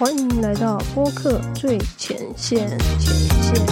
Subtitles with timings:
[0.00, 2.66] 欢迎来到播客最前线，
[2.98, 3.66] 前线，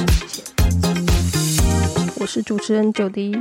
[2.20, 3.34] 我是主持人九迪。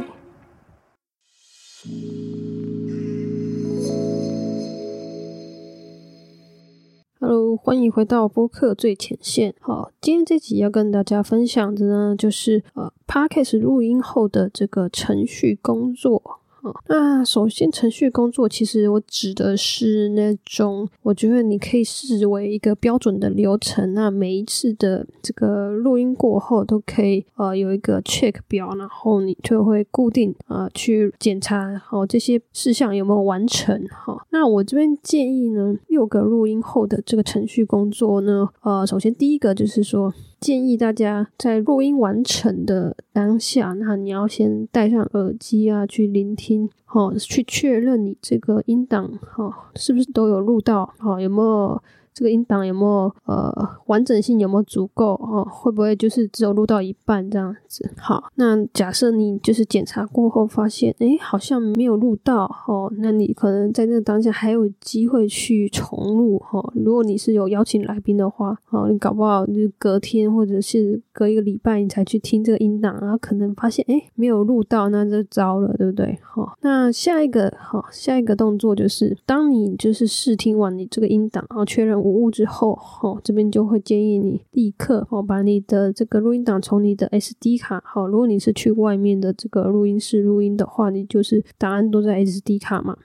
[7.19, 9.53] Hello，欢迎回到播客最前线。
[9.59, 16.39] 好，今天这集要跟大家分享的呢，就是呃 p a d k a s 录音后的这个程序工作。
[16.87, 23.93] 那首先，程序工作其实我指的是那种，我觉得你可以视为一个标准的流程。
[23.93, 33.85] 那每一次的这个录音过后，都可以呃有一个 check 表，然后你就会固定啊去检查好这些事项有没有完成。
[33.89, 40.13] 哈，那我这边建议呢，六个录音后的这个程序工作呢，呃，首先第一个就是说。
[40.39, 51.81] 建议大家在录音完成的当下，那你要先戴上耳机啊，去聆听，好，去确认你这个音档，哈，是不是都有录到，好，有没有？
[52.17, 53.53] 这个音档有没有呃
[53.85, 55.47] 完整性有没有足够哦？
[55.47, 57.87] 会不会就是只有录到一半这样子？
[57.95, 66.59] 好，那假设你就是检查过后发现，哎，好像没有录到哦，那你可能在那当下还有机会去重录哈。
[66.73, 76.17] 如果你是有邀请来宾的话，哦，你搞不好就隔天或者是隔一个礼拜你才去听这个音档，然后可能发现哎没有录到，那就糟了，对不对？
[76.21, 81.97] 好，那下一个好，下一个动作就是当你就是试听完你这个音档，然后确认。
[81.97, 92.95] 无误之后，哦，这边就会建议你立刻哦，把你的这个录音档从你的 SD 卡，好，如果你是去外面的这个录音室录音的话，你就是档案都在 SD 卡嘛。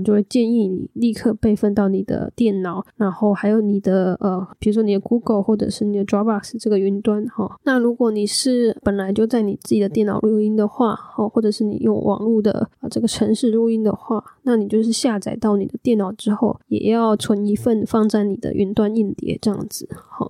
[0.00, 7.58] 就会建议你立刻备份到你的电脑，然后还有你的呃，比如说你的 Google 或者是你的 Dropbox 这个云端哈。
[7.64, 20.28] 那如果你是本来就在你自己的电脑录音的话，哈，或者是你用网络的啊这个城市录音的话，那你就是下载到你的电脑之后，也要存一份放在你的云端硬碟这样子，哈。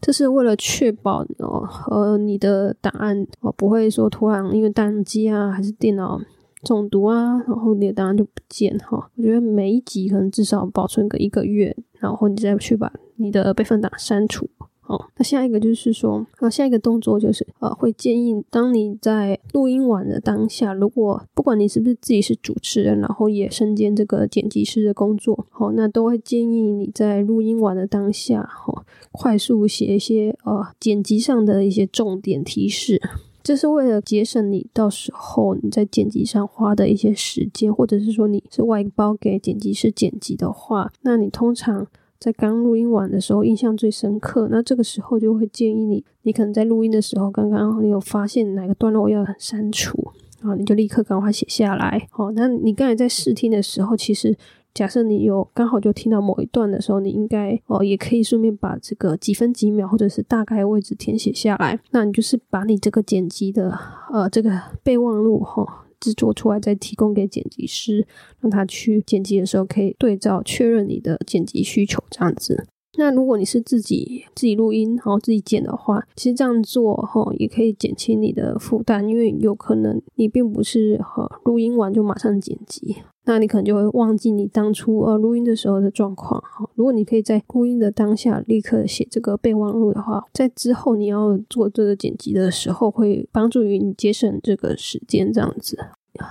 [0.00, 6.20] 这是为了确保哦和你的档案哦不会说突然因为宕机啊还是电脑。
[6.62, 9.10] 中毒啊，然后你的档案就不见哈。
[9.16, 14.48] 我觉得每一集可能至少保存个一个月，然后你再去把你的备份档删除。
[14.86, 33.00] 哦，那下一个就是说，呃，下一个动作就是，呃，会建议当你在录音完的当下，如果不管你是不是自己是主持人，然后也身兼这个剪辑师的工作，好，那都会建议你在录音完的当下，哈，快速写一些呃剪辑上的一些重点提示。
[33.42, 41.86] 这是为了节省你到时候你在剪辑上花的一些时间，或者是说你是外包给剪辑师剪辑的话，那你通常
[42.18, 50.12] 在刚录音完的时候印象最深刻，那这个时候就会建议你，你可能在录音的时候刚刚你有发现哪个段落要删除
[50.42, 52.06] 啊，你就立刻赶快写下来。
[52.10, 54.36] 好，那你刚才在试听的时候，其实。
[54.72, 61.78] 假设你有刚好就听到某一段的时候，你应该哦也可以顺便把这个几分几秒或者是大概位置填写下来。
[61.90, 63.76] 那你就是把你这个剪辑的
[64.12, 64.50] 呃这个
[64.82, 68.06] 备忘录哈制作出来，再提供给剪辑师，
[68.40, 72.66] 让他去剪辑的时候可以对照确认你的剪辑需求这样子。
[72.98, 82.96] 那如果你是自己自己录音然后自己剪的话，其实这样做哈也可以减轻你的负担，因为有可能你并不是哈录音完就马上剪辑。
[83.30, 86.68] 那你可能就会忘记你当初呃录音的时候的状况哈。
[86.74, 95.78] 如果你可以在录音的当下立刻写这个备忘录的话，在之后你要做这个剪辑的时候，会帮助于你节省这个时间这样子。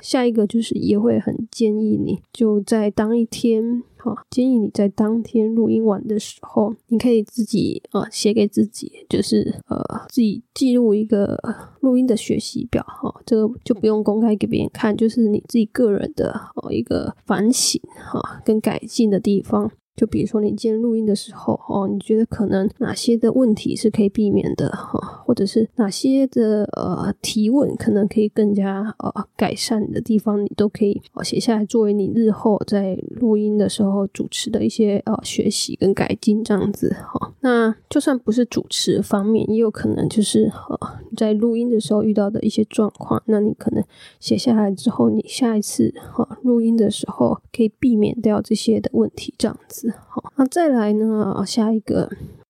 [0.02, 9.78] 下一个就是也会很建议你就在当一天，好，建议你在当天录音完的时候，你可以自己啊写给自己，就是呃
[10.10, 11.38] 自己记录一个
[11.82, 19.70] 录音的学习表，哈，这个就不用公开给别人看，就是你自己个人的哦一个反省哈跟改进的地方。
[19.96, 37.34] 就比如说，你今天录音的时候，哦，你觉得可能哪些的问题是可以避免的，哈，或者是哪些的呃提问可能可以更加呃改善的地方，你都可以哦写下来，作为你日后在录音的时候主持的一些呃学习跟改进这样子，哈。
[37.42, 43.84] 那就算不是主持方面，也有可能就是呃在录音的时候遇到的一些状况，那你可能
[44.20, 49.94] 写下来之后，你下一次哈录音的时候可以避免掉这些的问题，这样子。
[50.08, 51.44] 好，那再来呢？
[51.46, 52.10] 下一个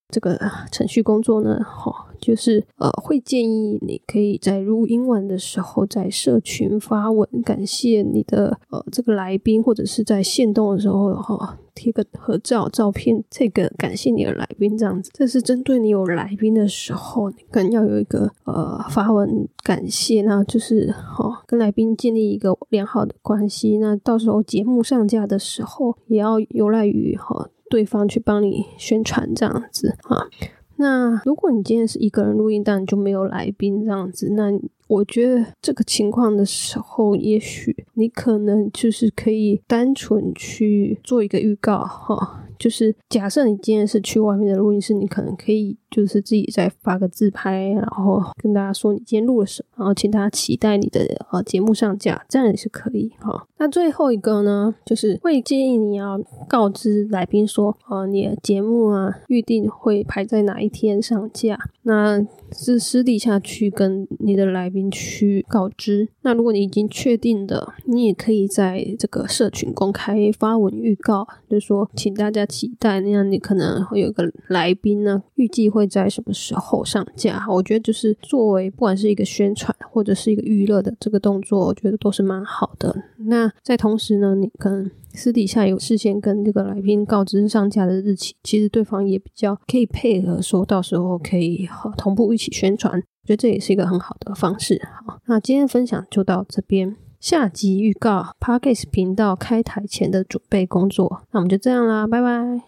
[0.10, 0.40] 这个
[0.72, 1.64] 程序工作呢？
[1.64, 15.10] 好，就是呃，会建议你可以在录音完的时候，在社群发文，感谢你的呃这个来宾，或者是在线动的时候哈，贴个合照照片，这个感谢你的来宾这样子。
[15.14, 23.78] 这是针对你有来宾的时候，你可能要有一个呃发文感谢，那就是哈跟来宾建立一个良好的关系。
[23.78, 27.50] 那到时候节目上架的时候，也要由赖于哈。
[27.72, 30.26] 对方去帮你宣传这样子啊。
[30.82, 34.30] 那如果你今天是一个人录音，但你就没有来宾这样子。
[34.32, 34.50] 那
[34.88, 42.46] 我觉得这个情况的时候，也许你可能就是可以单纯去做一个预告哈。
[42.60, 51.00] 就是假设你今天是去外面的录音室，你可能可以就是自己再发个自拍，然后跟大家说你今天录了什么，然后请大家期待你的
[51.32, 53.48] 呃节目上架，这样也是可以哈。
[53.58, 62.22] 那最后一个呢，就是会建议你要告知来宾说，呃，你的节目啊预定会排在哪一天上架，那
[62.52, 66.10] 是私底下去跟你的来宾去告知。
[66.24, 72.49] 那如果你已经确定的，你也可以在这个社群公开发文预告，就是说请大家。
[72.50, 77.46] 期待那样，你可能会有个来宾呢，预计会在什么时候上架？
[77.48, 82.94] 我觉得就是作为不管是一个宣传或者是一个娱乐的这个动作，我觉得都是蛮好的。
[83.28, 94.82] 那在同时呢，你可能私底下有事先跟这个来宾告知上架的日期，其实对方也比较可以配合，说到时候可以同步一起宣传，我觉得这也是一个很好的方式。
[95.06, 96.96] 好，那今天分享就到这边。
[97.20, 102.62] 下集预告 p a r k e s 频道开台前的准备工作，那我们就这样啦，拜拜。